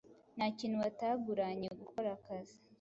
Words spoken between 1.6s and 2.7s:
gukora akazi